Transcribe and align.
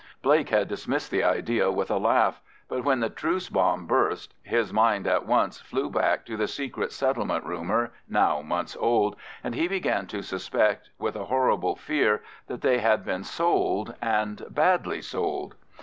Blake 0.23 0.49
had 0.49 0.67
dismissed 0.67 1.11
the 1.11 1.23
idea 1.23 1.69
with 1.69 1.91
a 1.91 1.99
laugh, 1.99 2.41
but 2.67 2.83
when 2.83 3.01
the 3.01 3.09
truce 3.11 3.49
bomb 3.49 3.85
burst 3.85 4.33
his 4.41 4.73
mind 4.73 5.05
at 5.05 5.27
once 5.27 5.59
flew 5.61 5.91
back 5.91 6.25
to 6.25 6.35
the 6.35 6.47
secret 6.47 6.91
settlement 6.91 7.45
rumour, 7.45 7.93
now 8.09 8.41
months 8.41 8.75
old, 8.79 9.15
and 9.43 9.53
he 9.53 9.67
began 9.67 10.07
to 10.07 10.23
suspect 10.23 10.89
with 10.97 11.15
a 11.15 11.25
horrible 11.25 11.75
fear 11.75 12.23
that 12.47 12.61
they 12.61 12.79
had 12.79 13.05
been 13.05 13.23
sold, 13.23 13.93
and 14.01 14.43
badly 14.49 15.03
sold. 15.03 15.53